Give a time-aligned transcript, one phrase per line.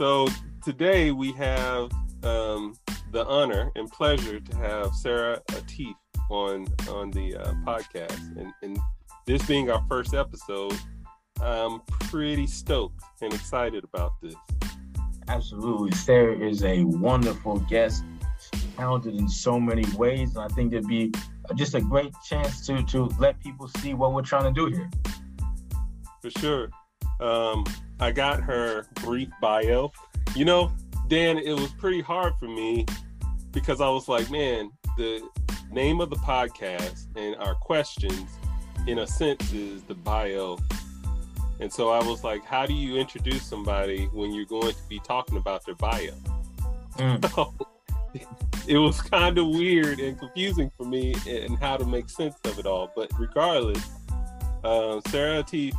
[0.00, 0.28] So
[0.64, 1.90] today we have
[2.22, 2.74] um,
[3.12, 5.92] the honor and pleasure to have Sarah Atif
[6.30, 8.78] on on the uh, podcast, and, and
[9.26, 10.72] this being our first episode,
[11.42, 14.34] I'm pretty stoked and excited about this.
[15.28, 18.02] Absolutely, Sarah is a wonderful guest,
[18.78, 21.12] talented in so many ways, and I think it'd be
[21.56, 24.88] just a great chance to to let people see what we're trying to do here.
[26.22, 26.70] For sure.
[27.20, 27.64] Um,
[28.00, 29.92] I got her brief bio.
[30.34, 30.72] You know,
[31.08, 32.86] Dan, it was pretty hard for me
[33.52, 35.28] because I was like, man, the
[35.70, 38.30] name of the podcast and our questions,
[38.86, 40.58] in a sense, is the bio.
[41.60, 44.98] And so I was like, how do you introduce somebody when you're going to be
[45.00, 46.14] talking about their bio?
[46.96, 47.66] Mm.
[48.66, 52.58] it was kind of weird and confusing for me and how to make sense of
[52.58, 52.90] it all.
[52.96, 53.90] But regardless,
[54.64, 55.72] uh, Sarah T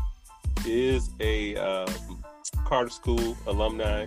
[0.65, 2.23] is a um,
[2.65, 4.05] Carter School alumni.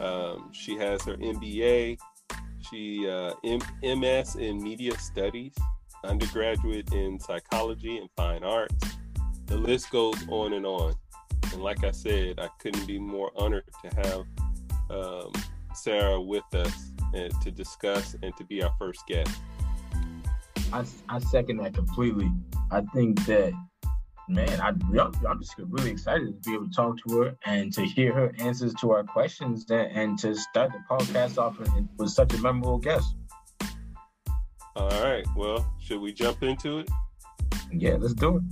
[0.00, 1.98] Um, she has her MBA.
[2.70, 3.60] She uh, M-
[4.00, 5.54] MS in Media Studies,
[6.04, 8.74] undergraduate in Psychology and Fine Arts.
[9.46, 10.94] The list goes on and on.
[11.52, 14.24] And like I said, I couldn't be more honored to have
[14.90, 15.32] um,
[15.74, 19.30] Sarah with us and to discuss and to be our first guest.
[20.72, 22.30] I, I second that completely.
[22.70, 23.52] I think that
[24.28, 27.84] man, I, I'm just really excited to be able to talk to her and to
[27.84, 31.58] hear her answers to our questions and, and to start the podcast off
[31.96, 33.14] with such a memorable guest.
[34.74, 35.24] All right.
[35.36, 36.90] Well, should we jump into it?
[37.70, 38.42] Yeah, let's do it.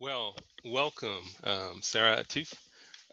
[0.00, 2.52] Well, welcome, um, Sarah Atif.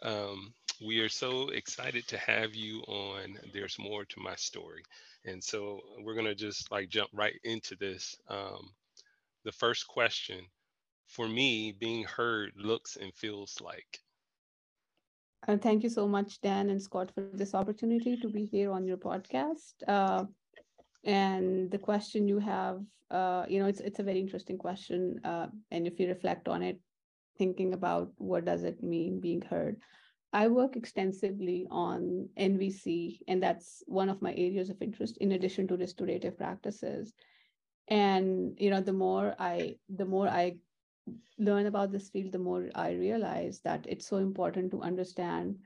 [0.02, 0.52] Um,
[0.84, 4.82] we are so excited to have you on There's More to My Story.
[5.24, 8.16] And so we're going to just like jump right into this.
[8.28, 8.70] Um,
[9.44, 10.40] the first question
[11.06, 14.00] for me, being heard looks and feels like.
[15.46, 18.86] Uh, thank you so much, Dan and Scott, for this opportunity to be here on
[18.86, 19.74] your podcast.
[19.86, 20.24] Uh,
[21.04, 22.80] and the question you have,
[23.10, 25.20] uh, you know, it's it's a very interesting question.
[25.24, 26.78] Uh, and if you reflect on it,
[27.36, 29.76] thinking about what does it mean being heard,
[30.32, 35.68] I work extensively on NVC, and that's one of my areas of interest in addition
[35.68, 37.12] to restorative practices.
[37.88, 40.56] And you know, the more I the more I
[41.38, 45.56] learn about this field, the more I realize that it's so important to understand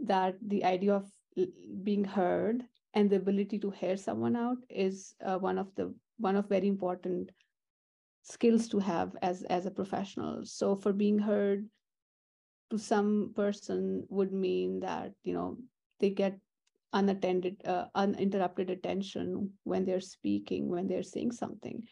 [0.00, 1.08] that the idea of
[1.82, 6.36] being heard and the ability to hear someone out is uh, one of the one
[6.36, 7.30] of very important
[8.22, 10.44] skills to have as as a professional.
[10.44, 11.66] So for being heard,
[12.74, 15.56] to some person would mean that you know
[16.00, 16.38] they get
[16.92, 21.82] unattended uh, uninterrupted attention when they're speaking when they're saying something.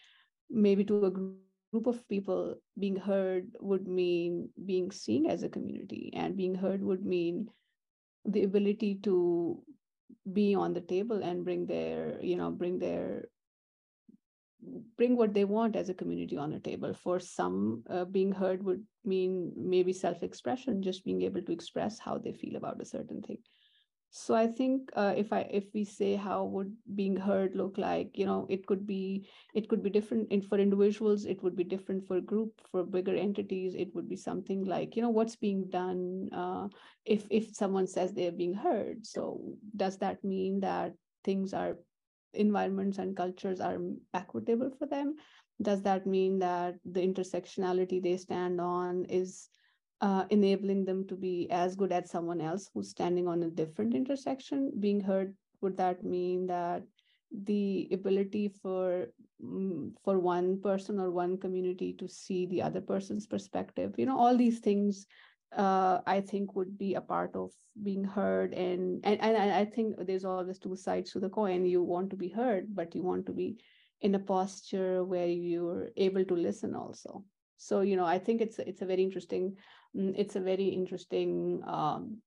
[0.51, 6.11] Maybe to a group of people being heard would mean being seen as a community
[6.15, 7.49] and being heard would mean
[8.27, 9.63] the ability to
[10.33, 13.27] be on the table and bring their you know bring their
[14.97, 16.95] bring what they want as a community on the table.
[16.95, 22.19] For some, uh, being heard would mean maybe self-expression, just being able to express how
[22.19, 23.39] they feel about a certain thing.
[24.15, 28.19] So I think uh, if I if we say how would being heard look like,
[28.19, 31.25] you know, it could be it could be different for individuals.
[31.25, 32.61] It would be different for group.
[32.71, 36.69] For bigger entities, it would be something like, you know, what's being done uh,
[37.07, 39.07] if if someone says they're being heard.
[39.07, 40.93] So does that mean that
[41.25, 41.79] things are
[42.35, 43.79] environments and cultures are
[44.15, 45.17] equitable for them.
[45.61, 49.49] Does that mean that the intersectionality they stand on is
[50.01, 53.95] uh, enabling them to be as good as someone else who's standing on a different
[53.95, 54.73] intersection?
[54.81, 56.83] Being heard would that mean that
[57.45, 59.07] the ability for
[59.43, 63.95] mm, for one person or one community to see the other person's perspective?
[63.97, 65.07] You know all these things
[65.57, 67.51] uh, I think would be a part of
[67.83, 68.53] being heard.
[68.55, 71.67] And, and and I think there's always two sides to the coin.
[71.67, 73.59] You want to be heard, but you want to be
[74.01, 77.25] in a posture where you're able to listen also.
[77.57, 79.57] So you know, I think it's it's a very interesting
[79.97, 82.19] mm, it's a very interesting um,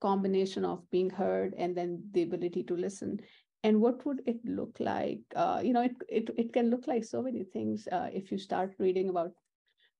[0.00, 3.20] combination of being heard and then the ability to listen.
[3.62, 5.20] And what would it look like?
[5.34, 8.38] Uh, you know, it, it it can look like so many things uh, if you
[8.38, 9.32] start reading about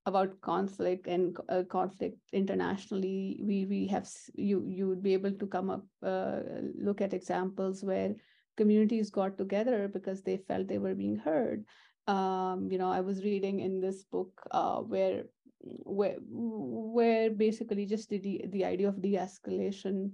[0.06, 5.46] about conflict and uh, conflict internationally we we have you you would be able to
[5.46, 6.40] come up uh,
[6.78, 8.14] look at examples where
[8.56, 11.64] communities got together because they felt they were being heard.
[12.06, 15.24] Um, you know i was reading in this book uh, where
[15.60, 20.12] where where basically just the the idea of de-escalation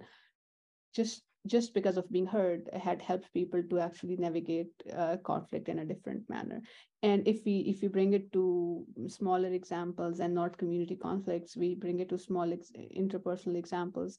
[0.94, 5.78] just just because of being heard had helped people to actually navigate uh, conflict in
[5.78, 6.60] a different manner.
[7.02, 11.74] And if we if we bring it to smaller examples and not community conflicts we
[11.74, 14.18] bring it to small ex- interpersonal examples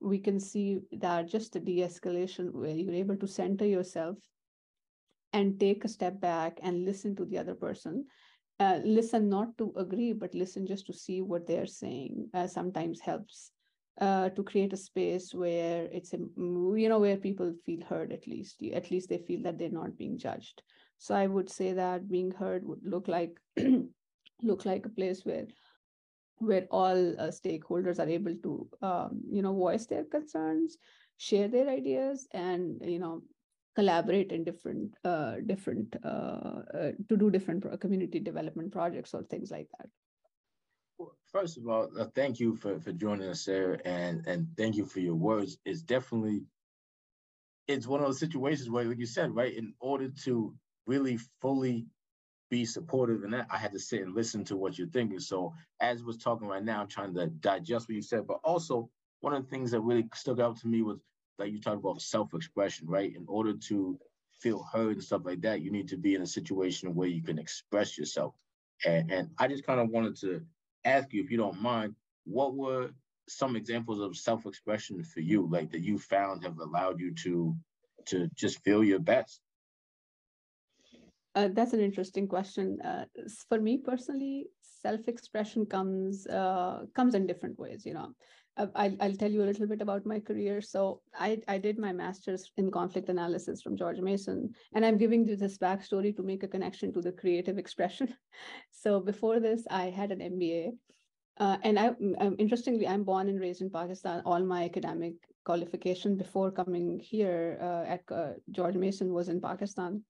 [0.00, 4.18] we can see that just the de-escalation where you're able to center yourself
[5.32, 8.04] and take a step back and listen to the other person
[8.58, 13.00] uh, listen not to agree but listen just to see what they're saying uh, sometimes
[13.00, 13.52] helps
[14.00, 18.26] uh, to create a space where it's a you know where people feel heard at
[18.26, 20.62] least at least they feel that they're not being judged.
[20.98, 23.38] So i would say that being heard would look like
[24.42, 25.46] look like a place where
[26.38, 30.76] where all uh, stakeholders are able to um, you know voice their concerns
[31.16, 33.22] share their ideas and you know
[33.74, 39.50] collaborate in different uh, different uh, uh to do different community development projects or things
[39.50, 39.88] like that
[41.36, 44.86] first of all, uh, thank you for, for joining us, Sarah, and and thank you
[44.86, 45.58] for your words.
[45.66, 46.44] It's definitely
[47.68, 50.54] it's one of those situations where, like you said, right, in order to
[50.86, 51.88] really fully
[52.48, 55.18] be supportive and that I had to sit and listen to what you're thinking.
[55.18, 58.88] So as was talking right now, I'm trying to digest what you said, but also
[59.20, 61.00] one of the things that really stuck out to me was
[61.38, 63.14] like you talked about self-expression, right?
[63.14, 63.98] In order to
[64.40, 67.22] feel heard and stuff like that, you need to be in a situation where you
[67.22, 68.32] can express yourself.
[68.86, 70.42] And, and I just kind of wanted to
[70.86, 71.94] ask you, if you don't mind,
[72.24, 72.90] what were
[73.28, 77.56] some examples of self-expression for you, like that you found have allowed you to
[78.06, 79.40] to just feel your best?
[81.34, 82.80] Uh, that's an interesting question.
[82.80, 83.04] Uh,
[83.48, 84.46] for me personally,
[84.82, 87.84] self-expression comes uh, comes in different ways.
[87.84, 88.12] You know,
[88.56, 90.60] I'll, I'll tell you a little bit about my career.
[90.60, 95.26] So I, I did my master's in conflict analysis from George Mason, and I'm giving
[95.26, 98.14] you this backstory to make a connection to the creative expression.
[98.70, 100.70] So before this, I had an MBA,
[101.38, 101.88] uh, and I,
[102.20, 104.22] um, interestingly, I'm born and raised in Pakistan.
[104.24, 105.14] All my academic
[105.44, 110.02] qualification before coming here uh, at uh, George Mason was in Pakistan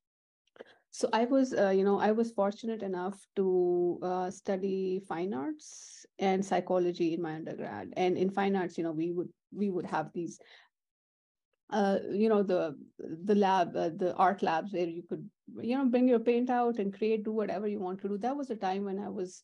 [0.96, 6.06] so i was uh, you know i was fortunate enough to uh, study fine arts
[6.19, 7.93] and psychology in my undergrad.
[7.96, 10.40] And in fine arts you know we would we would have these
[11.70, 12.76] uh, you know the
[13.25, 15.28] the lab uh, the art labs where you could
[15.60, 18.16] you know bring your paint out and create do whatever you want to do.
[18.16, 19.42] That was a time when i was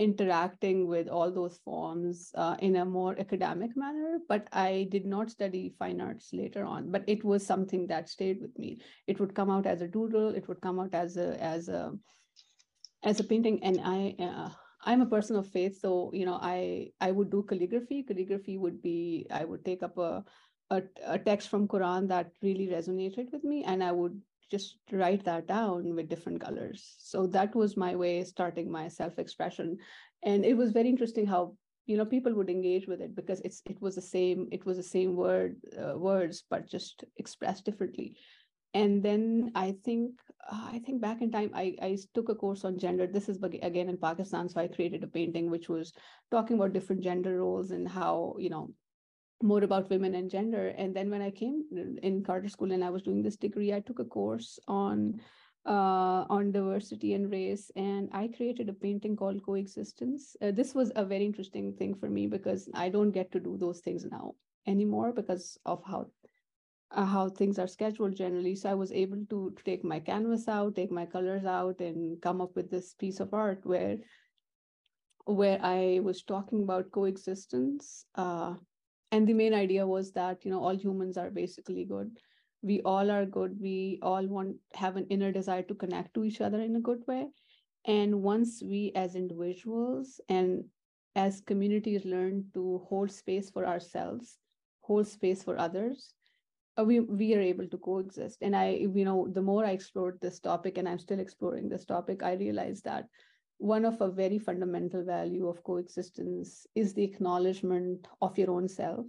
[0.00, 5.30] interacting with all those forms uh, in a more academic manner but i did not
[5.30, 6.90] study fine arts later on.
[6.90, 8.80] But it was something that stayed with me.
[9.06, 10.34] It would come out as a doodle.
[10.34, 11.92] It would come out as a as a
[13.02, 13.62] as a painting.
[13.62, 14.50] And i uh,
[14.84, 15.80] i'm a person of faith.
[15.80, 18.02] So you know i i would do calligraphy.
[18.02, 20.24] Calligraphy would be i would take up a
[20.70, 23.64] a, a text from quran that really resonated with me.
[23.64, 24.20] And i would
[24.50, 26.96] just write that down with different colors.
[26.98, 29.78] So that was my way starting my self-expression.
[30.24, 31.54] And it was very interesting how
[31.86, 34.76] you know people would engage with it because it's it was the same it was
[34.76, 38.16] the same word uh, words but just expressed differently
[38.74, 40.12] and then i think
[40.52, 43.38] uh, i think back in time I, I took a course on gender this is
[43.42, 45.92] again in pakistan so i created a painting which was
[46.30, 48.70] talking about different gender roles and how you know
[49.42, 50.68] more about women and gender.
[50.76, 51.64] And then when I came
[52.02, 55.20] in Carter School and I was doing this degree, I took a course on
[55.66, 60.34] uh, on diversity and race, and I created a painting called Coexistence.
[60.40, 63.58] Uh, this was a very interesting thing for me because I don't get to do
[63.58, 64.34] those things now
[64.66, 66.06] anymore because of how
[66.92, 68.56] uh, how things are scheduled generally.
[68.56, 72.40] So I was able to, take my canvas out, take my colors out, and come
[72.40, 73.98] up with this piece of art where
[75.26, 78.54] where I was talking about coexistence uh,
[79.12, 82.18] and the main idea was that you know all humans are basically good.
[82.62, 83.56] We all are good.
[83.60, 87.02] We all want have an inner desire to connect to each other in a good
[87.06, 87.28] way.
[87.86, 90.64] And once we as individuals and
[91.16, 94.38] as communities learn to hold space for ourselves
[94.82, 96.14] hold space for others
[96.78, 98.38] uh, we we are able to coexist.
[98.42, 101.84] And i you know the more i explored this topic and i'm still exploring this
[101.84, 103.06] topic i realized that
[103.60, 109.06] one of a very fundamental value of coexistence is the acknowledgement of your own self.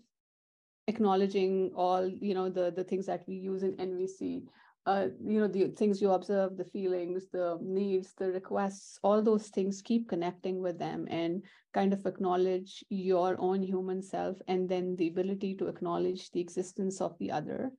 [0.88, 4.44] Acknowledging all you know the the things that we use in nvc
[4.88, 9.48] uh, you know the things you observe the feelings the needs the requests all those
[9.50, 14.96] things keep connecting with them and kind of acknowledge your own human self and then
[14.96, 17.72] the ability to acknowledge the existence of the other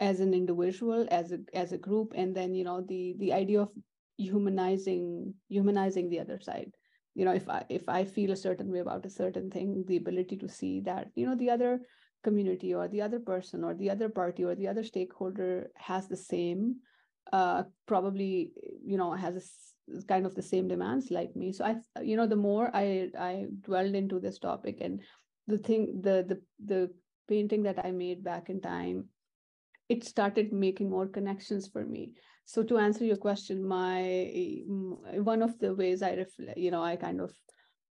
[0.00, 2.12] as an individual as a as a group.
[2.14, 3.70] And then you know the the idea of
[4.18, 6.70] humanizing humanizing the other side
[7.14, 9.96] you know if i if i feel a certain way about a certain thing the
[9.96, 11.80] ability to see that you know the other
[12.24, 16.16] community or the other person or the other party or the other stakeholder has the
[16.16, 16.76] same
[17.32, 18.52] uh probably
[18.84, 22.26] you know has a, kind of the same demands like me so i you know
[22.26, 25.00] the more i i dwelled into this topic and
[25.46, 26.90] the thing the the the
[27.28, 29.04] painting that I made back in time,
[29.88, 32.14] it started making more connections for me.
[32.48, 34.32] So to answer your question, my
[34.66, 37.30] one of the ways I reflect, you know, I kind of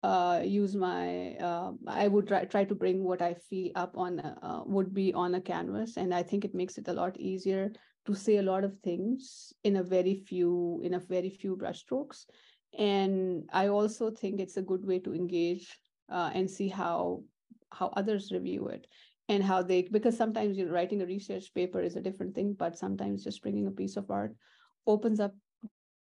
[0.01, 4.19] uh, use my uh, i would try, try to bring what i feel up on
[4.19, 5.97] uh, would be on a canvas.
[5.97, 7.71] And i think it makes it a lot easier
[8.07, 12.25] to say a lot of things in a very few in a very few brushstrokes
[12.79, 15.77] and i also think it's a good way to engage
[16.11, 17.21] uh, and see how
[17.71, 18.87] how others review it
[19.29, 22.77] and how they because sometimes you're writing a research paper is a different thing but
[22.77, 24.33] sometimes just bringing a piece of art
[24.85, 25.33] opens up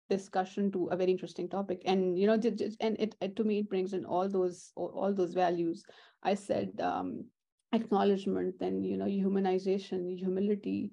[0.10, 1.82] discussion to a very interesting topic.
[1.86, 2.40] And you know
[2.80, 5.84] and it, it to me it brings in all those all those values.
[6.24, 7.26] I said um
[7.74, 10.92] acknowledgement then you know humanization humility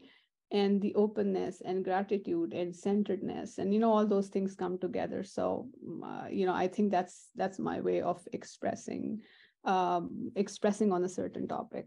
[0.50, 5.23] and the openness and gratitude and centeredness and you know all those things come together.
[5.23, 5.69] So
[6.04, 9.21] uh, you know i think that's that's my way of expressing
[9.64, 11.87] um expressing on a certain topic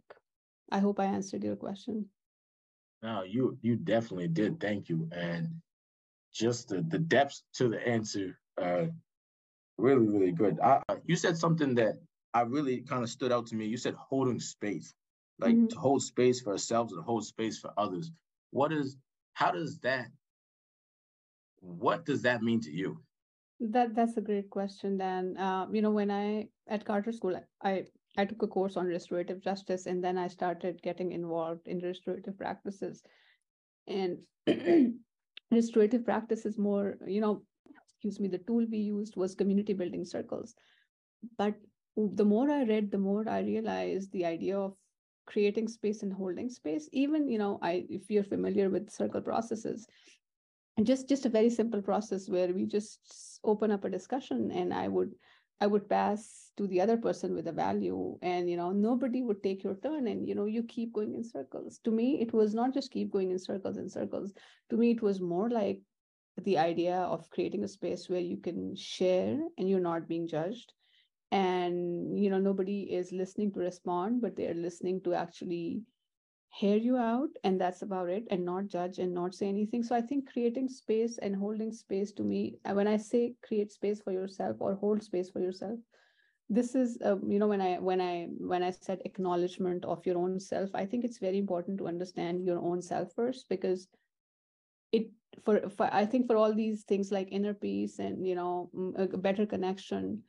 [0.72, 2.06] i hope i answered your question.
[3.02, 4.60] No you you definitely did.
[4.60, 5.08] Thank you.
[5.12, 5.62] And
[6.34, 8.86] just the, the depth to the answer uh
[9.78, 10.60] really really good.
[10.60, 11.96] I, you said something that
[12.34, 13.66] i really kind of stood out to me.
[13.66, 14.94] You said holding space
[15.40, 15.68] like mm-hmm.
[15.68, 18.12] to hold space for ourselves and hold space for others.
[18.52, 18.98] What is
[19.34, 20.08] how does that
[21.60, 23.00] what does that mean to you?
[23.60, 25.38] That that's a great question dan.
[25.38, 27.86] Uh, you know when i at carter school i i
[28.26, 33.04] took a course on restorative justice and then i started getting involved in restorative practices
[33.88, 34.18] and
[35.52, 37.44] restorative practice is more, you know,
[37.88, 40.56] excuse me, the tool we used was community building circles.
[41.38, 41.56] But
[41.96, 44.76] the more I read, the more I realized the idea of
[45.26, 46.88] creating space and holding space.
[46.92, 49.88] Even, you know, I if you're familiar with circle processes,
[50.78, 54.74] and just just a very simple process where we just open up a discussion and
[54.74, 55.14] I would
[55.60, 59.42] I would pass to the other person with a value and you know nobody would
[59.42, 61.80] take your turn and you know you keep going in circles.
[61.84, 64.34] To me it was not just keep going in circles and circles.
[64.70, 65.82] To me it was more like
[66.44, 70.74] the idea of creating a space where you can share and you're not being judged.
[71.32, 75.82] And you know nobody is listening to respond but they're listening to actually
[76.50, 79.84] hear you out and that's about it and not judge and not say anything.
[79.84, 83.72] So i think creating space and holding space to me uh, when i say create
[83.72, 85.80] space for yourself or hold space for yourself
[86.50, 90.12] this is uh, you know when i when i when i said acknowledgement of your
[90.12, 93.88] own self i think it's very important to understand your own self first because
[94.92, 95.10] it
[95.44, 99.18] for, for i think for all these things like inner peace and you know a
[99.18, 100.22] better connection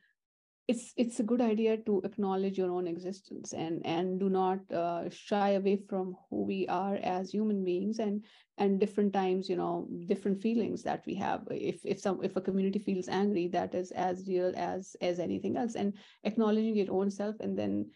[0.68, 5.08] it's it's a good idea to acknowledge your own existence and and do not uh,
[5.08, 8.22] shy away from who we are as human beings and
[8.58, 11.40] and different times you know different feelings that we have.
[11.50, 15.56] If if some if a community feels angry that is as real as as anything
[15.56, 15.74] else.
[15.74, 15.94] And
[16.24, 17.90] acknowledging your own self and then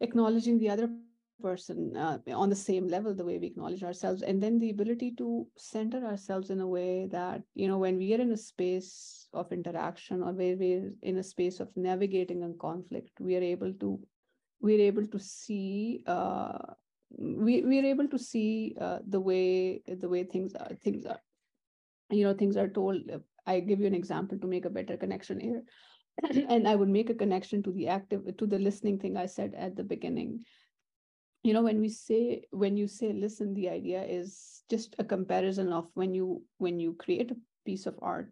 [0.00, 0.88] acknowledging the other
[1.40, 5.12] person uh, on the same level the way we acknowledge ourselves and then the ability
[5.16, 9.28] to center ourselves in a way that you know when we are in a space
[9.32, 13.72] of interaction or where we're in a space of navigating a conflict we are able
[13.74, 13.98] to
[14.60, 16.58] we're able to see uh,
[17.18, 21.20] we we're able to see uh, the way the way things are things are
[22.10, 23.00] you know things are told.
[23.44, 25.62] I give you an example to make a better connection here.
[26.48, 29.54] And i would make a connection to the active to the listening thing i said
[29.56, 30.44] at the beginning
[31.42, 35.72] you know when we say when you say listen the idea is just a comparison
[35.72, 38.30] of when you when you create a piece of art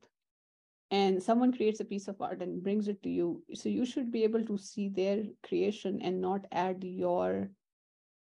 [0.91, 4.11] and someone creates a piece of art and brings it to you so you should
[4.11, 7.51] be able to see their creation and not add your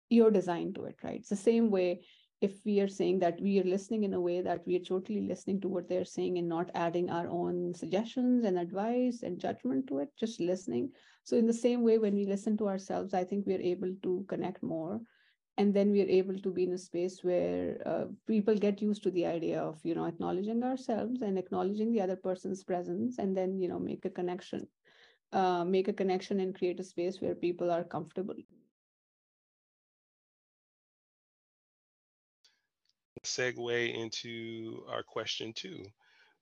[0.09, 1.19] your design to it right?
[1.19, 2.01] It's the same way
[2.41, 5.21] if we are saying that we are listening in a way that we are totally
[5.21, 9.87] listening to what they're saying and not adding our own suggestions and advice and judgment
[9.87, 10.89] to it just listening.
[11.23, 14.25] So in the same way when we listen to ourselves i think we're able to
[14.27, 15.01] connect more.
[15.57, 19.11] And then we're able to be in a space where uh, people get used to
[19.11, 23.59] the idea of you know acknowledging ourselves and acknowledging the other person's presence and then
[23.59, 24.65] you know make a connection
[25.33, 28.35] uh, make a connection and create a space where people are comfortable
[33.28, 35.82] segue into our question two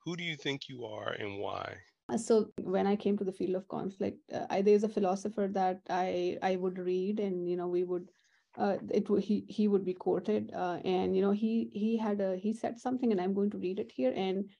[0.05, 1.77] who do you think you are and why
[2.17, 5.81] so when i came to the field of conflict uh, I, there's a philosopher that
[5.89, 8.11] i i would read and you know we would
[8.59, 12.37] uh, it he he would be quoted uh, and you know he he had a
[12.37, 14.51] he said something and i'm going to read it here and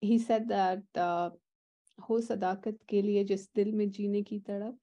[0.00, 1.30] he said that uh,
[2.08, 4.78] हो सदाकत के लिए जिस दिल में जीने की तड़प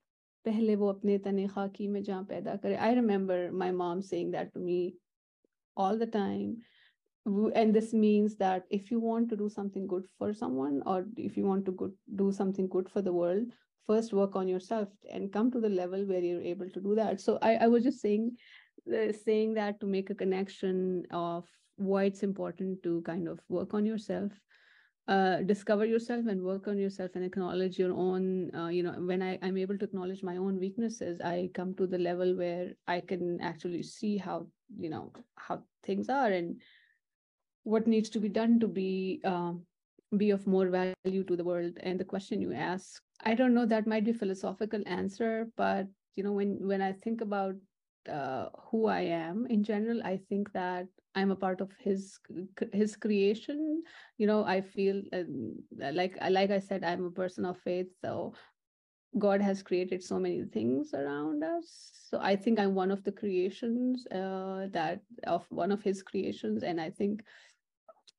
[0.46, 4.54] पहले वो अपने तने खाकी में जहाँ पैदा करे I remember my mom saying that
[4.54, 4.96] to me
[5.79, 6.59] all the time.
[7.55, 11.37] And this means that if you want to do something good for someone or if
[11.37, 13.45] you want to do something good for the world
[13.89, 17.21] first work on yourself and come to the level where you're able to do that.
[17.21, 18.37] So i, I was just saying
[18.89, 21.45] uh, saying that to make a connection of
[21.77, 24.33] why it's important to kind of work on yourself
[25.09, 29.23] uh, discover yourself and work on yourself and acknowledge your own uh, you know when
[29.23, 33.01] I, i'm able to acknowledge my own weaknesses i come to the level where i
[33.01, 34.47] can actually see how
[34.79, 36.61] you know how things are and
[37.65, 39.63] what needs to be done to be um,
[40.17, 41.77] be of more value to the world.
[41.83, 46.23] And the question you ask i don't know that might be philosophical answer but you
[46.23, 47.55] know when when i think about
[48.09, 49.47] uh, who i am.
[49.47, 52.19] In general i think that i'm a part of his
[52.73, 53.83] his creation.
[54.19, 55.25] You know i feel uh,
[55.93, 58.35] like like i said i'm a person of faith so
[59.19, 61.91] god has created so many things around us.
[62.11, 66.63] So i think i'm one of the creations uh, that of one of his creations
[66.63, 67.23] and i think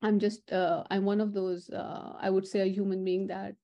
[0.02, 3.54] i'm just uh, i'm one of those uh, i would say a human being that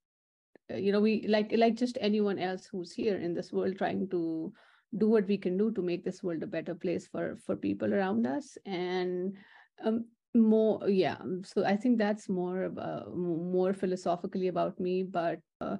[0.71, 4.09] uh, you know we like like just anyone else who's here in this world trying
[4.09, 4.53] to
[4.97, 7.93] do what we can do to make this world a better place for for people
[7.93, 8.57] around us.
[8.65, 9.35] And
[9.85, 15.77] um, more yeah so i think that's more uh, more philosophically about me but uh,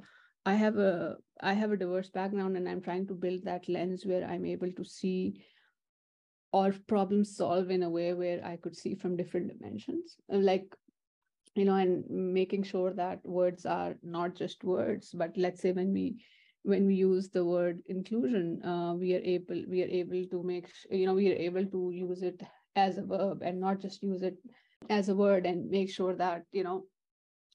[0.47, 4.07] i have a i have a diverse background and i'm trying to build that lens
[4.07, 5.41] where i'm able to see
[6.53, 10.17] or problem solve in a way where i could see from different dimensions.
[10.29, 10.75] Like
[11.55, 15.93] you know and making sure that words are not just words but let's say when
[15.93, 16.17] we
[16.67, 20.69] when we use the word inclusion, uh, we are able we are able to make
[20.91, 22.43] you know we are able to use it
[22.75, 24.37] as a verb and not just use it
[24.91, 26.85] as a word and make sure that you know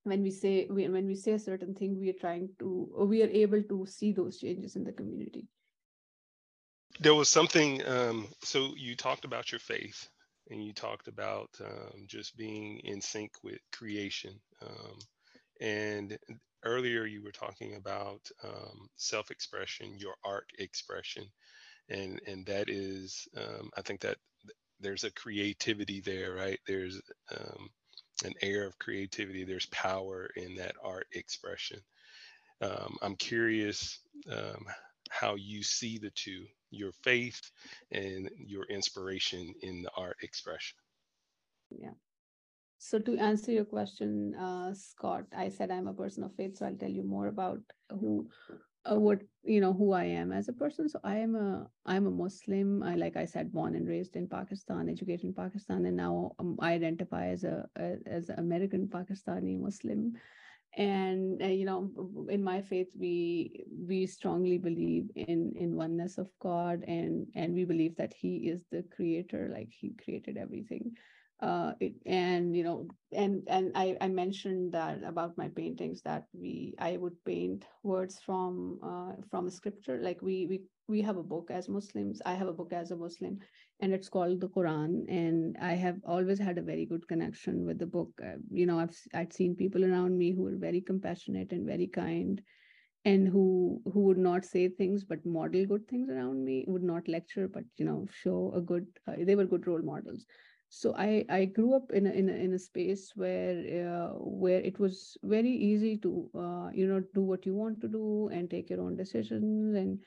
[0.03, 3.34] when we say when we say a certain thing we are trying to we are
[3.44, 5.46] able to see those changes in the community.
[7.01, 10.08] There was something um, so you talked about your faith
[10.50, 14.98] and you talked about um, just being in sync with creation um,
[15.60, 16.18] and
[16.63, 21.24] earlier you were talking about um, self-expression, your art expression,
[21.89, 24.18] and and that is, um, I think that
[24.80, 26.60] there's a creativity there, right?
[26.65, 27.01] There's
[27.38, 27.70] um,
[28.24, 29.44] an air of creativity.
[29.44, 31.80] There's power in that art expression.
[32.62, 34.00] Um, I'm curious
[34.32, 34.65] um,
[35.10, 37.41] how you see the two, your faith
[37.91, 40.78] and your inspiration in the art expression.
[41.71, 41.89] Yeah.
[42.84, 46.65] So to answer your question, uh, Scott, I said I'm a person of faith, so
[46.65, 47.60] I'll tell you more about
[47.91, 48.28] who,
[48.91, 50.89] uh, what you know, who I am as a person.
[50.89, 52.82] So I am a I'm a Muslim.
[52.82, 56.58] I like I said, born and raised in Pakistan, educated in Pakistan, and now um,
[56.60, 60.13] I identify as a, a as an American Pakistani Muslim.
[60.76, 61.91] And uh, you know,
[62.30, 67.63] in my faith, we we strongly believe in in oneness of God, and and we
[67.63, 70.98] believe that He is the creator, like He created everything
[71.41, 76.25] uh, it, and you know and and I, I mentioned that about my paintings that
[76.34, 79.99] we i would paint words from uh, from scripture.
[80.01, 82.21] Like we we we have a book as muslims.
[82.25, 83.39] I have a book as a muslim
[83.80, 87.80] and it's called the quran and i have always had a very good connection with
[87.80, 88.10] the book.
[88.23, 91.88] Uh, you know i've i've seen people around me who were very compassionate and very
[91.88, 92.41] kind
[93.06, 97.08] and who who would not say things but model good things around me would not
[97.08, 100.25] lecture but you know show a good uh, they were good role models
[100.73, 104.10] so i i grew up in a, in a, in a space where uh,
[104.43, 108.29] where it was very easy to uh, you know do what you want to do
[108.31, 109.99] and take your own decisions and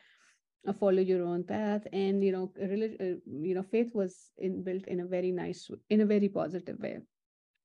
[0.66, 1.86] uh, follow your own path.
[1.92, 5.70] And you know religion uh, you know faith was in, built in a very nice
[5.90, 6.98] in a very positive way.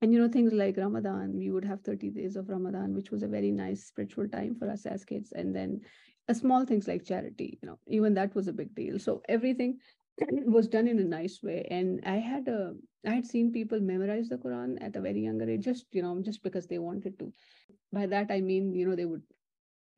[0.02, 3.22] And you know things like ramadan we would have 30 days of ramadan which was
[3.22, 5.32] a very nice spiritual time for us as kids.
[5.32, 5.80] And then
[6.28, 8.98] uh, small things like charity you know even that was a big deal.
[8.98, 9.78] So everything
[10.18, 11.66] was done in a nice way.
[11.70, 12.74] And i had a
[13.06, 16.20] i had seen people memorize the quran at a very younger age just you know
[16.22, 17.32] just because they wanted to.
[17.92, 19.22] By that i mean you know they would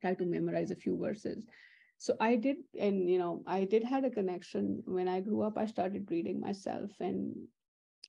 [0.01, 1.43] try to memorize a few verses.
[1.97, 4.83] So i did and you know i did had a connection.
[4.85, 7.35] When i grew up i started reading myself and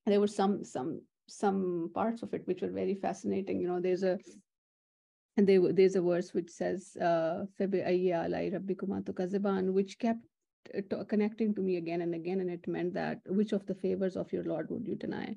[0.07, 3.61] there were some some some parts of it which were very fascinating.
[3.61, 4.19] You know there's a
[5.37, 7.73] and they, there's a verse which says uh, which
[9.99, 10.25] kept
[10.75, 14.17] Uh, connecting to me again and again and it meant that which of the favors
[14.17, 15.35] of your lord would you deny?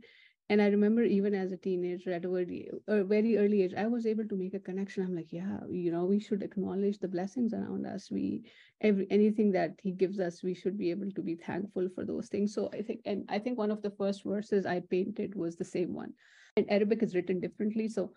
[0.50, 3.86] And i remember even as a teenager at a very, a very early age i
[3.88, 5.04] was able to make a connection.
[5.04, 8.10] I'm like yeah you know we should acknowledge the blessings around us.
[8.10, 8.44] We
[8.82, 12.28] every anything that he gives us we should be able to be thankful for those
[12.30, 12.54] things.
[12.54, 15.66] So i think and i think one of the first verses i painted was the
[15.66, 16.14] same one.
[16.56, 17.90] And arabic is written differently.
[17.90, 18.14] So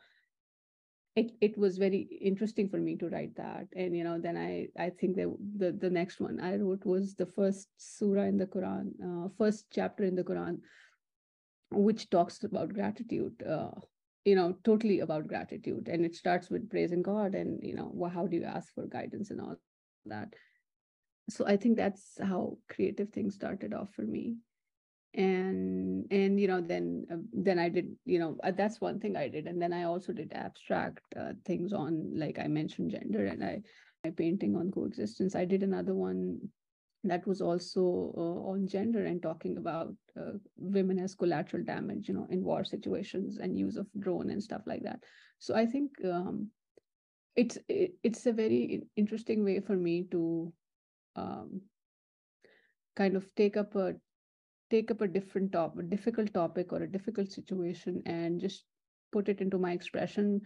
[1.20, 3.66] it, it was very interesting for me to write that.
[3.76, 5.28] And you know then i i think that
[5.62, 9.66] the the next one i wrote was the first surah in the quran uh, first
[9.78, 10.58] chapter in the quran
[11.88, 13.70] which talks about gratitude uh,
[14.24, 15.88] you know totally about gratitude.
[15.88, 18.86] And it starts with praising god and you know well, how do you ask for
[18.86, 19.56] guidance and all
[20.06, 20.34] that.
[21.28, 24.24] So i think that's how creative things started off for me
[25.14, 29.16] and and you know then uh, then i did you know uh, that's one thing
[29.16, 33.26] i did and then i also did abstract uh, things on like i mentioned gender
[33.26, 33.60] and i
[34.04, 35.34] my painting on coexistence.
[35.34, 36.38] I did another one
[37.04, 42.14] that was also uh, on gender and talking about uh, women as collateral damage you
[42.14, 45.02] know in war situations and use of drone and stuff like that.
[45.38, 46.48] So i think um,
[47.36, 50.52] it's it, it's a very interesting way for me to
[51.16, 51.62] um,
[52.96, 53.94] kind of take up a
[54.70, 58.64] take up a different top a difficult topic or a difficult situation and just
[59.12, 60.40] put it into my expression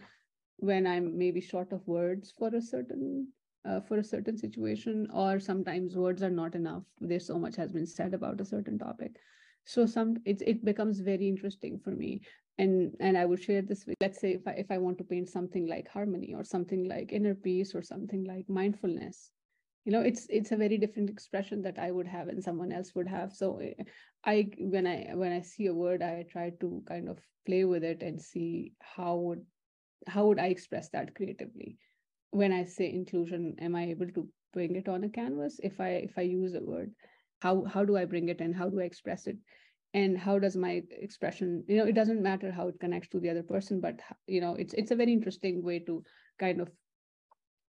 [0.58, 3.26] when i'm maybe short of words for a certain
[3.64, 6.82] uh, for a certain situation or sometimes words are not enough.
[7.00, 9.16] There's so much has been said about a certain topic.
[9.64, 12.20] So some it, it becomes very interesting for me.
[12.58, 15.04] And and i would share this with let's say if I, if I want to
[15.04, 19.32] paint something like harmony or something like inner peace or something like mindfulness
[19.84, 22.94] you know it's it's a very different expression that i would have and someone else
[22.94, 23.32] would have.
[23.32, 23.82] So eh,
[24.24, 27.84] i when i when i see a word i try to kind of play with
[27.84, 29.42] it and see how would
[30.06, 31.76] how would i express that creatively.
[32.30, 35.60] When i say inclusion am i able to bring it on a canvas?
[35.62, 36.92] If i if i use a word
[37.40, 39.36] how how do i bring it and how do i express it?
[39.92, 43.30] And how does my expression you know it doesn't matter how it connects to the
[43.30, 46.02] other person but you know it's it's a very interesting way to
[46.38, 46.70] kind of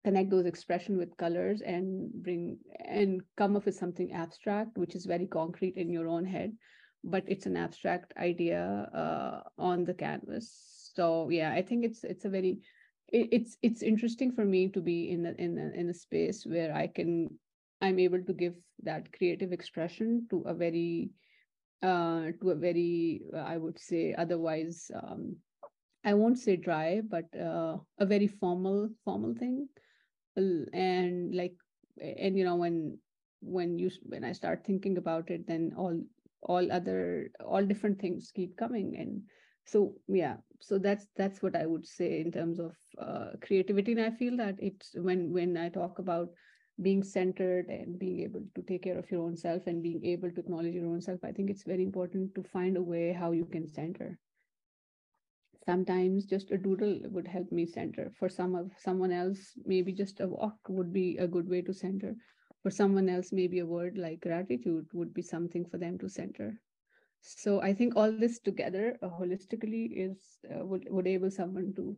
[0.04, 5.06] connect those expression with colors and bring and come up with something abstract which is
[5.06, 6.52] very concrete in your own head
[7.04, 10.90] but it's an abstract idea uh, on the canvas.
[10.94, 12.58] So yeah i think it's it's a very
[13.08, 16.44] it, it's it's interesting for me to be in a, in a, in a space
[16.46, 17.28] where i can
[17.80, 21.10] i'm able to give that creative expression to a very
[21.82, 25.36] uh to a very uh, i would say otherwise um
[26.04, 29.68] i won't say dry but uh, a very formal formal thing
[30.36, 31.36] and like
[32.00, 32.98] and you know when
[33.40, 35.98] when you when i start thinking about it then all
[36.42, 39.22] all other all different things keep coming and
[39.64, 44.00] so yeah so that's that's what i would say in terms of uh, creativity and
[44.00, 46.28] i feel that it's when when i talk about
[46.80, 50.30] being centered and being able to take care of your own self and being able
[50.30, 53.32] to acknowledge your own self i think it's very important to find a way how
[53.32, 54.18] you can center
[55.64, 58.10] sometimes just a doodle would help me center.
[58.18, 61.72] For some of someone else maybe just a walk would be a good way to
[61.72, 62.14] center.
[62.62, 66.60] For someone else maybe a word like gratitude would be something for them to center.
[67.20, 70.18] So i think all this together uh, holistically is
[70.54, 71.96] uh, would, would able someone to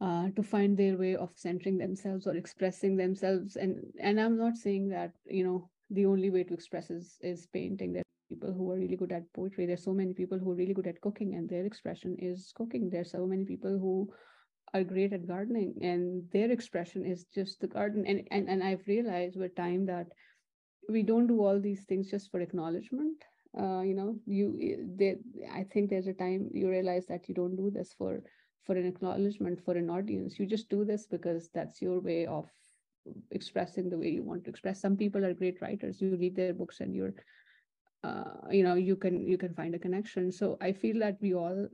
[0.00, 3.56] uh, to find their way of centering themselves or expressing themselves.
[3.56, 7.46] And and i'm not saying that you know the only way to express is is
[7.46, 9.66] painting there people who are really good at poetry.
[9.66, 12.90] There's so many people who are really good at cooking, and their expression is cooking.
[12.90, 14.10] There's so many people who
[14.74, 18.06] are great at gardening, and their expression is just the garden.
[18.06, 20.06] And and and I've realized with time that
[20.88, 23.24] we don't do all these things just for acknowledgement.
[23.58, 25.16] Uh, you know, you they,
[25.52, 28.20] I think there's a time you realize that you don't do this for
[28.64, 30.38] for an acknowledgement for an audience.
[30.38, 32.46] You just do this because that's your way of
[33.30, 34.80] expressing the way you want to express.
[34.80, 36.00] Some people are great writers.
[36.00, 37.14] You read their books and you're
[38.02, 40.32] uh, you know you can you can find a connection.
[40.32, 41.68] So i feel that we all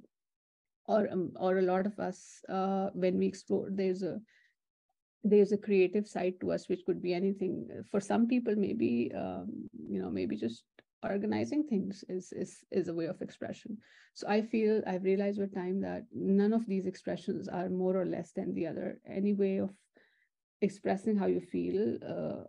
[0.87, 4.21] or um, or a lot of us uh, when we explore there's a
[5.25, 7.69] there's a creative side to us which could be anything.
[7.91, 10.65] For some people maybe um, you know maybe just
[11.03, 13.79] organizing things is is is a way of expression.
[14.15, 18.07] So i feel i've realized with time that none of these expressions are more or
[18.07, 19.01] less than the other.
[19.07, 19.71] Any way of
[20.63, 22.45] expressing how you feel uh,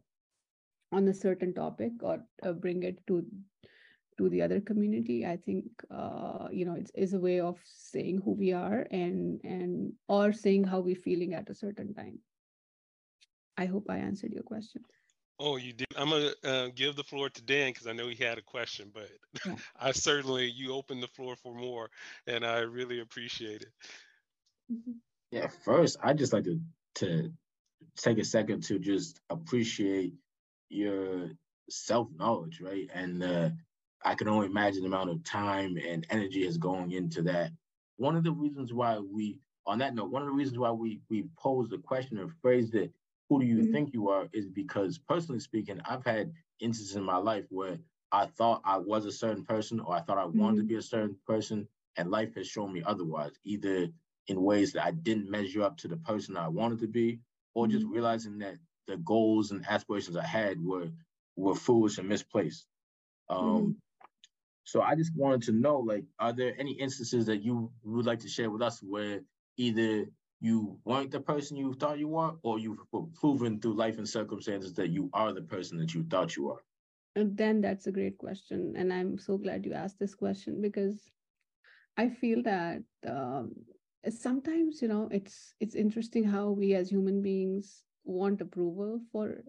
[0.92, 3.26] on a certain topic or uh, bring it to
[4.18, 8.22] to the other community i think uh, you know it's is a way of saying
[8.24, 12.18] who we are and and or saying how we're feeling at a certain time
[13.58, 14.82] i hope i answered your question
[15.40, 15.88] Oh, you did.
[15.96, 18.92] I'm gonna uh, give the floor to Dan because I know he had a question,
[18.92, 19.10] but
[19.46, 19.56] yeah.
[19.80, 21.92] I certainly you opened the floor for more,
[22.26, 23.72] and I really appreciate it.
[24.72, 24.94] Mm-hmm.
[25.32, 26.60] Yeah, first I just like to
[26.96, 27.32] to
[27.98, 30.14] take a second to just appreciate
[30.70, 31.32] your
[31.70, 32.90] self knowledge, right?
[32.94, 33.50] And uh,
[34.04, 37.52] I can only imagine the amount of time and energy is going into that.
[37.98, 41.02] One of the reasons why we, on that note, one of the reasons why we
[41.10, 42.92] we posed the question or phrased it,
[43.30, 43.74] "Who do you mm-hmm.
[43.74, 47.78] think you are?" is because personally speaking, I've had instances in my life where
[48.12, 50.58] I thought I was a certain person or I thought I wanted mm-hmm.
[50.60, 53.90] to be a certain person, and life has shown me otherwise, either
[54.28, 57.20] in ways that I didn't measure up to the person I wanted to be,
[57.56, 57.72] or mm-hmm.
[57.72, 60.90] just realizing that the goals and aspirations I had were
[61.36, 62.66] were foolish and misplaced.
[63.30, 63.72] Um, mm-hmm.
[64.64, 68.20] So I just wanted to know, like, are there any instances that you would like
[68.20, 69.22] to share with us where
[69.56, 70.06] either
[70.40, 72.80] you weren't the person you thought you were, or you've
[73.16, 76.62] proven through life and circumstances that you are the person that you thought you are?
[77.16, 78.74] And then that's a great question.
[78.78, 81.10] And I'm so glad you asked this question because
[81.98, 83.54] I feel that um,
[84.10, 89.44] sometimes, you know, it's it's interesting how we as human beings want approval for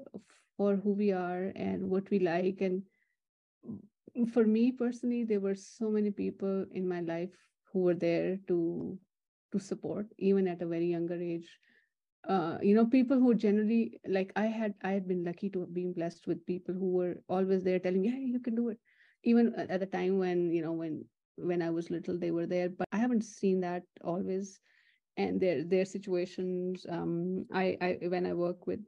[0.59, 2.61] for who we are and what we like.
[2.63, 2.85] And
[4.33, 7.37] for me personally there were so many people in my life
[7.73, 8.99] who were there to
[9.53, 11.59] to support even at a very younger age.
[12.29, 15.75] Uh, you know people who generally like i had i had been lucky to have
[15.75, 18.79] been blessed with people who were always there telling me hey you can do it.
[19.25, 21.05] Even at the time when you know when
[21.37, 22.69] when i was little they were there.
[22.69, 24.61] But i haven't seen that always
[25.19, 28.81] and their their situations um i i when i work with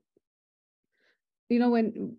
[1.50, 2.16] you know when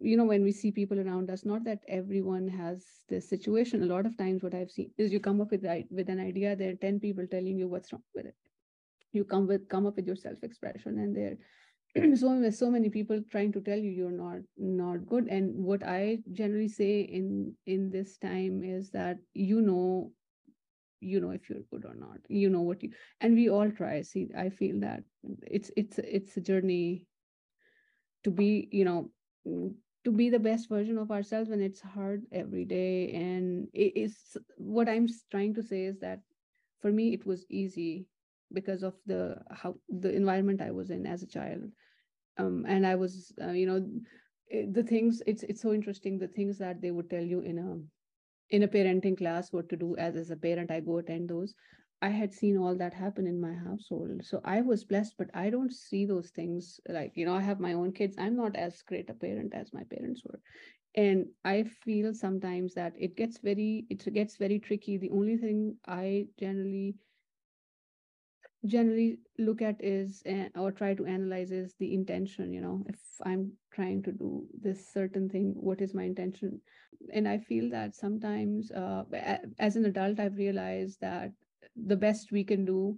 [0.00, 3.82] you know when we see people around us not that everyone has this situation.
[3.82, 6.56] A lot of times what i've seen is you come up with with an idea
[6.56, 8.34] there are 10 people telling you what's wrong with it.
[9.12, 11.36] You come with come up with your self expression and there
[12.16, 15.28] so so many people trying to tell you you're not not good.
[15.28, 20.10] And what i generally say in in this time is that you know
[21.04, 22.18] you know if you're good or not.
[22.28, 24.02] You know what you and we all try.
[24.02, 25.04] See i feel that
[25.46, 27.06] it's it's it's a journey
[28.24, 29.10] to be you know
[30.04, 33.10] to be the best version of ourselves when it's hard every day.
[33.12, 36.20] And it is what i'm trying to say is that
[36.80, 38.06] for me it was easy
[38.52, 41.62] because of the how the environment i was in as a child.
[42.38, 43.86] Um, and i was uh, you know
[44.50, 47.58] eh, the things it's it's so interesting the things that they would tell you in
[47.58, 47.70] a
[48.50, 51.54] in a parenting class what to do as as a parent i go attend those
[52.02, 54.24] I had seen all that happen in my household.
[54.24, 57.60] So I was blessed, but I don't see those things like, you know, I have
[57.60, 58.16] my own kids.
[58.18, 60.38] I'm not as great a parent as my parents were.
[60.94, 64.98] And I feel sometimes that it gets very, it gets very tricky.
[64.98, 66.96] The only thing I generally
[68.66, 72.98] generally look at is uh, or try to analyze is the intention you know if
[73.24, 76.60] i'm trying to do this certain thing what is my intention?
[77.12, 79.04] And i feel that sometimes uh,
[79.58, 81.32] as an adult i've realized that
[81.76, 82.96] the best we can do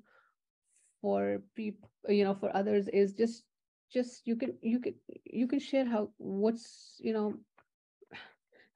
[1.01, 3.45] for people you know for others is just
[3.93, 7.35] just you can you can you can share how what's you know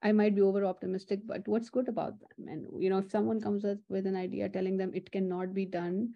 [0.03, 2.47] i might be over optimistic but what's good about them?
[2.47, 5.65] And you know if someone comes up with an idea telling them it cannot be
[5.65, 6.09] done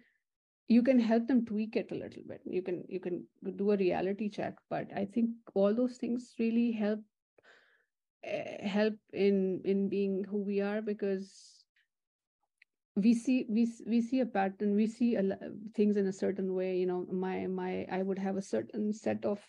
[0.68, 2.40] you can help them tweak it a little bit.
[2.44, 3.24] You can you can
[3.56, 7.00] do a reality check but i think all those things really help
[8.26, 11.64] uh, help in in being who we are because
[12.96, 15.22] we see we we see a pattern we see a,
[15.74, 19.24] things in a certain way you know my my i would have a certain set
[19.24, 19.40] of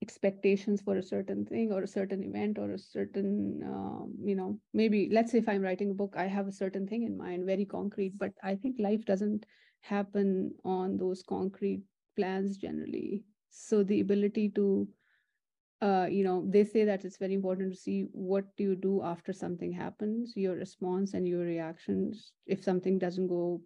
[0.00, 4.58] expectations for a certain thing or a certain event or a certain um, you know
[4.72, 7.46] maybe let's say if i'm writing a book i have a certain thing in mind
[7.46, 9.46] very concrete but i think life doesn't
[9.82, 11.82] happen on those concrete
[12.16, 14.88] plans generally so the ability to
[15.82, 19.02] uh, you know, they say that it's very important to see what do you do
[19.02, 22.32] after something happens, your response and your reactions.
[22.46, 23.60] If something doesn't go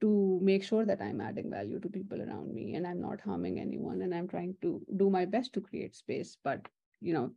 [0.00, 3.60] to make sure that I'm adding value to people around me and I'm not harming
[3.60, 6.36] anyone and I'm trying to do my best to create space.
[6.42, 6.66] But,
[7.00, 7.32] you know,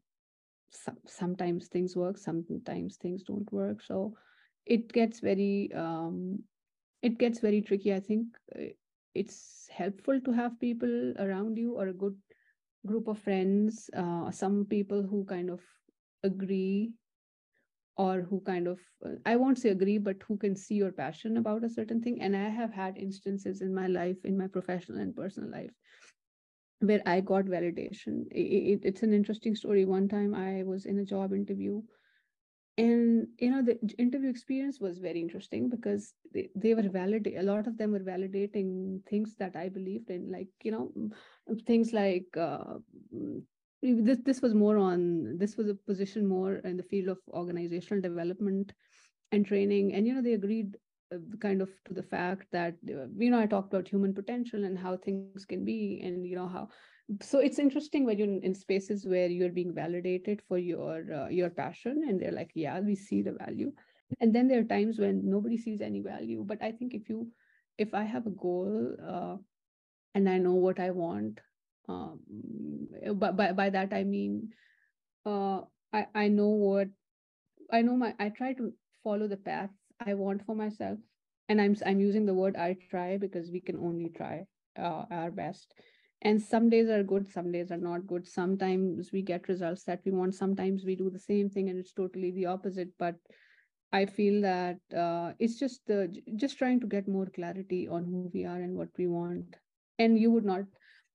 [0.72, 4.14] some, sometimes things work sometimes things don't work so
[4.66, 6.40] it gets very um,
[7.02, 8.64] it gets very tricky i think uh,
[9.14, 12.16] it's helpful to have people around you or a good
[12.86, 15.62] group of friends uh, some people who kind of
[16.24, 16.92] agree
[17.98, 21.38] or who kind of uh, i won't say agree but who can see your passion
[21.38, 25.00] about a certain thing and i have had instances in my life in my professional
[25.00, 25.72] and personal life
[26.80, 28.28] where I got validation.
[28.32, 29.86] It, it, it's an interesting story.
[29.86, 31.82] One time I was in a job interview,
[32.78, 37.40] and you know the interview experience was very interesting because they, they were validating.
[37.40, 40.92] A lot of them were validating things that I believed in, like you know
[41.66, 42.28] things like.
[42.38, 42.76] Uh,
[43.84, 48.02] this this was more on this was a position more in the field of organizational
[48.02, 48.74] development
[49.32, 49.94] and training.
[49.94, 50.78] And you know they agreed
[51.14, 54.64] uh, kind of to the fact that uh, you know i talked about human potential
[54.64, 56.70] and how things can be and you know how
[57.22, 61.50] so it's interesting when you're in, spaces where you're being validated for your uh, your
[61.50, 63.72] passion and they're like yeah we see the value.
[64.22, 66.44] And then there are times when nobody sees any value.
[66.46, 67.28] But i think if you
[67.78, 69.36] if i have a goal uh,
[70.16, 71.40] and i know what i want
[71.90, 72.20] um,
[73.16, 74.50] but by, by that i mean
[75.26, 76.88] uh, I, I know what
[77.72, 79.70] i know my i try to follow the path
[80.06, 80.98] I want for myself.
[81.50, 84.46] and i'm i'm using the word i try because we can only try
[84.78, 85.74] uh, our best.
[86.22, 88.28] And some days are good some days are not good.
[88.28, 90.36] Sometimes we get results that we want.
[90.36, 92.90] Sometimes we do the same thing and it's totally the opposite.
[92.98, 93.16] But
[93.92, 95.98] i feel that uh, it's just the
[96.44, 99.58] just trying to get more clarity on who we are and what we want.
[100.00, 100.64] And you would not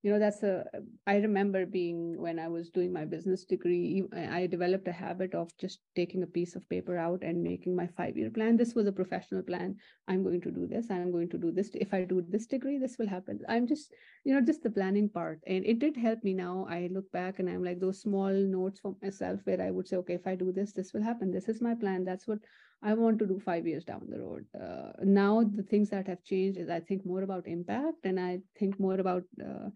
[0.02, 0.64] you know that's a
[1.06, 5.50] i remember being when i was doing my business degree i developed a habit of
[5.58, 8.56] just taking a piece of paper out and making my five year plan.
[8.56, 9.76] This was a professional plan.
[10.06, 11.70] I'm going to do this i'm going to do this.
[11.74, 13.40] If i do this degree this will happen.
[13.48, 13.92] I'm just
[14.24, 15.40] you know just the planning part.
[15.46, 16.66] And it did help me now.
[16.70, 19.96] I look back and i'm like those small notes for myself where i would say
[19.96, 21.32] okay if i do this this will happen.
[21.32, 22.04] This is my plan.
[22.04, 22.38] That's what
[22.82, 24.44] i want to do five years down the road.
[24.60, 28.38] Uh, now the things that have changed is i think more about impact and i
[28.58, 29.68] think more about uh,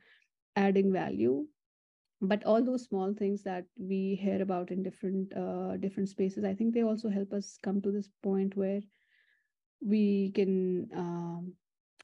[0.56, 1.46] adding value.
[2.20, 6.54] But all those small things that we hear about in different uh, different spaces i
[6.54, 8.80] think they also help us come to this point where
[9.80, 11.52] we can um,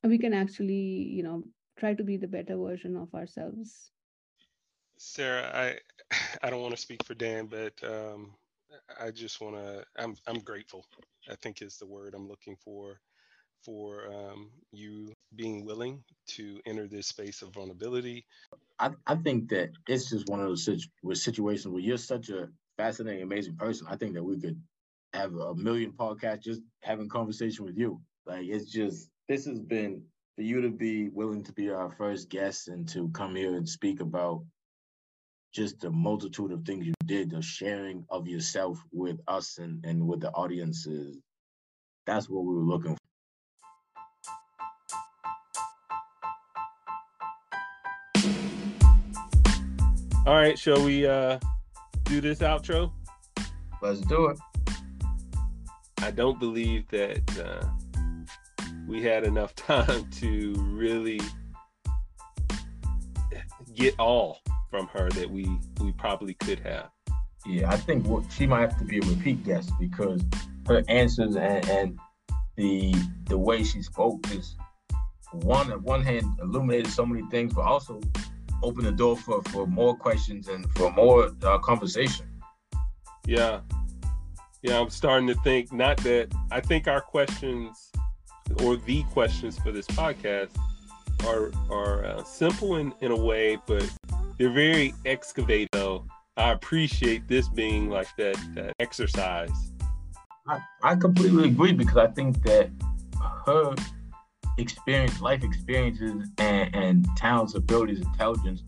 [0.03, 1.43] we can actually you know
[1.79, 3.91] try to be the better version of ourselves.
[4.99, 5.79] Sarah i
[6.43, 8.35] i don't want to speak for dan but um,
[9.01, 10.85] i just want to i'm i'm grateful
[11.31, 12.99] i think is the word i'm looking for
[13.65, 18.27] for um, you being willing to enter this space of vulnerability.
[18.79, 22.49] I, I think that it's just one of those situ- situations where you're such a
[22.77, 23.89] fascinating, amazing person.
[23.91, 24.63] I think that we could
[25.13, 28.03] have a million podcasts just having conversation with you.
[28.27, 32.29] Like it's just this has been for you to be willing to be our first
[32.29, 34.45] guest and to come here and speak about
[35.53, 40.07] just the multitude of things you did, the sharing of yourself with us and, and
[40.07, 41.19] with the audiences.
[42.07, 42.99] That's what we were looking for.
[50.27, 51.39] All right, shall we uh
[52.05, 52.93] do this outro?
[53.81, 54.39] Let's do it.
[56.03, 57.67] I don't believe that uh,
[58.87, 61.21] we had enough time to really
[63.75, 66.91] get all from her that we we probably could have.
[67.47, 70.23] Yeah, I think what she might have to be a repeat guest because
[70.67, 71.99] her answers and, and
[72.57, 72.95] the
[73.27, 74.57] the way she spoke is
[75.33, 78.01] one on one hand illuminated so many things, but also
[78.63, 82.27] opened the door for for more questions and for more uh, conversation.
[83.27, 83.61] Yeah,
[84.63, 84.81] yeah.
[84.81, 87.91] I'm starting to think not that I think our questions
[88.63, 90.51] or the questions for this podcast
[91.27, 93.89] are are uh, simple in in a way, but
[94.39, 95.69] they're very excavated.
[95.75, 99.51] So I appreciate this being like that that exercise.
[100.47, 102.71] I, I completely agree because I think that
[103.47, 103.75] her
[104.57, 108.63] experience, life experiences, and, and talents, abilities, intelligence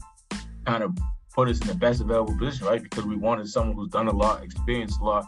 [0.66, 0.96] kind of
[1.32, 2.82] put us in the best available position, right?
[2.82, 5.26] Because we wanted someone who's done a lot, experienced a lot,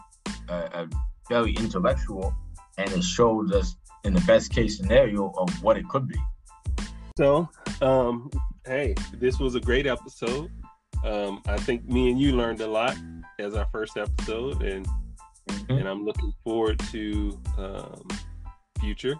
[0.49, 0.85] uh, uh,
[1.29, 2.35] very intellectual,
[2.77, 6.19] and it showed us in the best case scenario of what it could be.
[7.17, 7.49] So,
[7.81, 8.29] um,
[8.65, 10.51] hey, this was a great episode.
[11.03, 12.95] Um, I think me and you learned a lot
[13.39, 14.87] as our first episode, and
[15.47, 15.71] mm-hmm.
[15.71, 18.07] and I'm looking forward to um,
[18.79, 19.15] future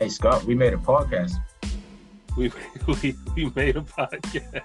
[0.00, 1.36] Hey Scott, we made a podcast.
[2.36, 2.52] We
[3.02, 4.62] we, we made a podcast.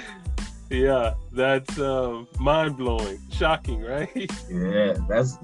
[0.70, 4.08] yeah, that's uh, mind blowing, shocking, right?
[4.50, 5.36] Yeah, that's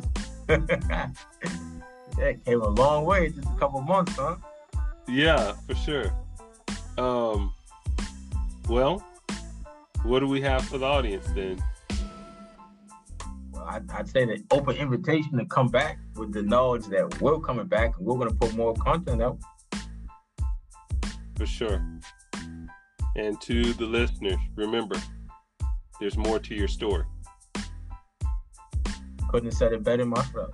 [0.48, 4.36] yeah, came a long way, just a couple months, huh?
[5.08, 6.10] Yeah, for sure.
[6.96, 7.52] Um,
[8.68, 9.04] well,
[10.04, 11.62] what do we have for the audience then?
[13.50, 17.40] Well, I'd, I'd say the open invitation to come back with the knowledge that we're
[17.40, 19.38] coming back and we're going to put more content out.
[21.36, 21.84] For sure.
[23.16, 24.96] And to the listeners, remember,
[26.00, 27.04] there's more to your story.
[29.30, 30.50] Couldn't have said it better myself.